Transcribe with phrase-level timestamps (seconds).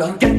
[0.00, 0.29] ganga.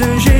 [0.00, 0.37] Un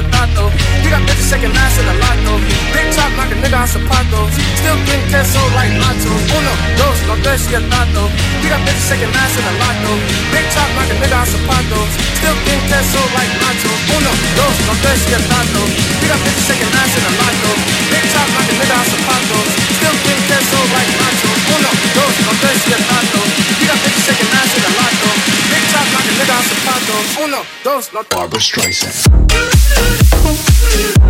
[0.00, 0.50] tres, y tato.
[0.82, 2.40] We got bitches shaking ass in the lotto.
[2.72, 4.32] Big top knock a nigga a zapatos.
[4.56, 6.22] Still getting queso like nachos.
[6.32, 8.08] Uno, dos, no tres, y tato.
[8.42, 9.92] We got bitches shaking ass in the lotto.
[10.32, 11.90] Big top knock a nigga a zapatos.
[12.18, 13.80] Still getting queso like nachos.
[13.96, 15.62] Uno, dos, no tres, y tato.
[16.00, 17.50] We got bitches shaking ass in the lotto.
[17.90, 19.46] Big top knock a nigga a zapatos.
[19.76, 21.40] Still getting queso like nachos.
[21.50, 23.20] Uno, dos, no tres, y tato.
[23.60, 25.10] We got bitches shaking ass in the lotto.
[25.50, 27.04] Big top knock a nigga a zapatos.
[27.24, 29.89] Uno, dos, no Barbra Streisand.
[29.90, 30.04] Barbra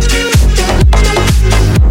[0.01, 1.90] Streisand.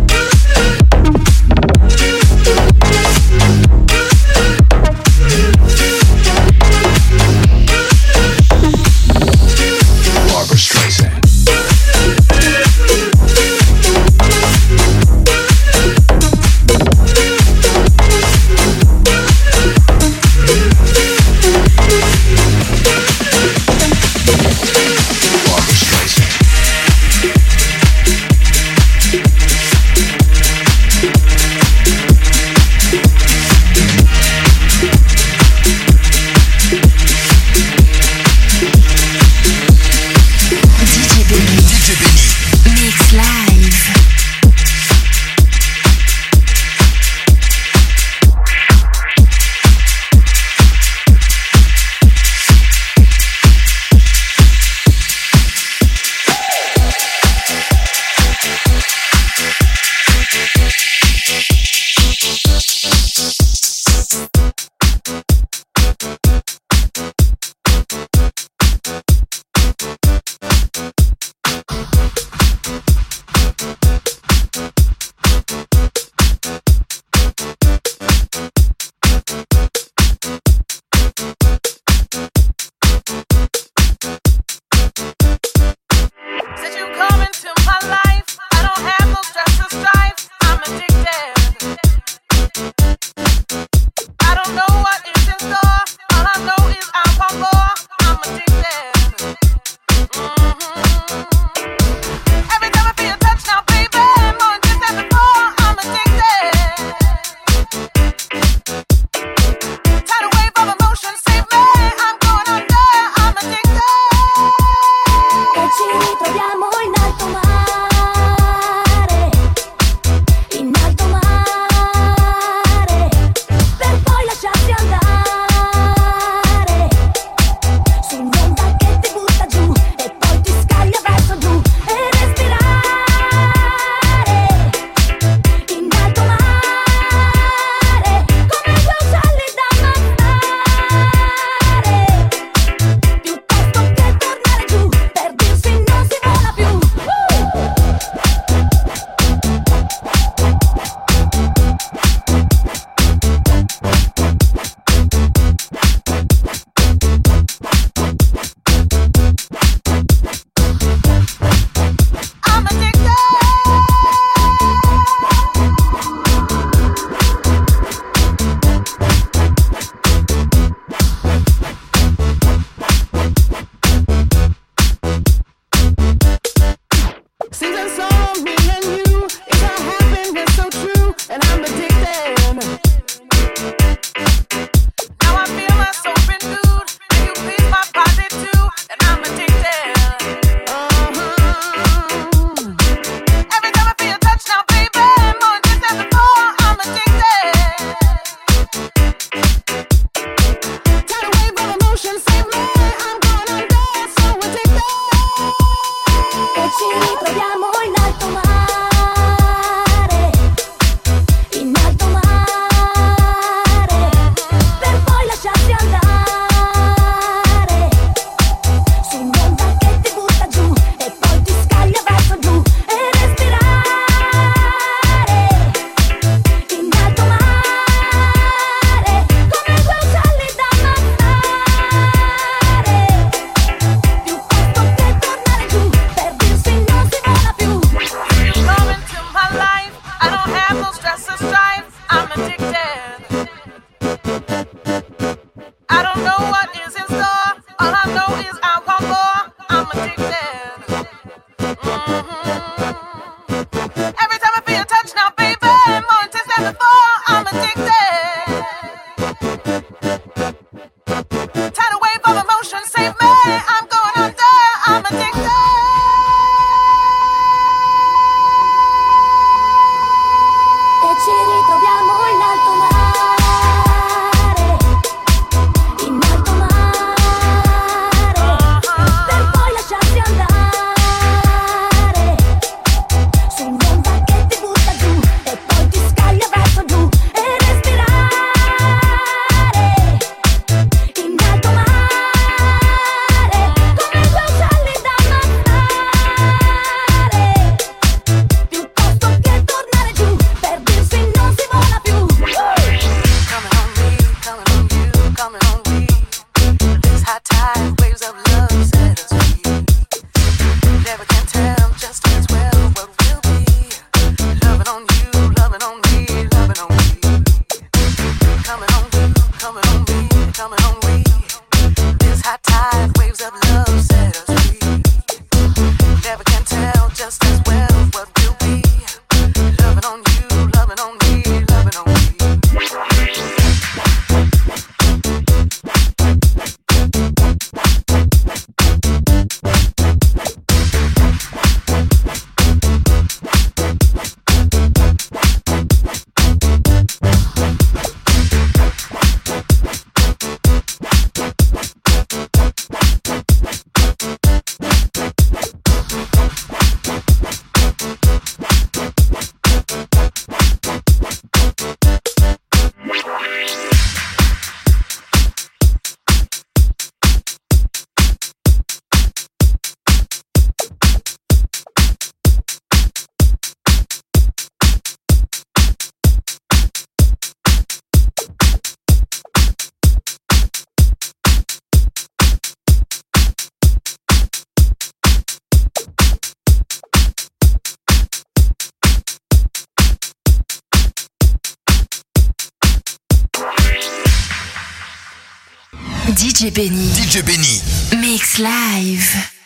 [396.61, 397.09] DJ Benny.
[397.15, 398.21] DJ Benny.
[398.21, 399.60] Mix Live.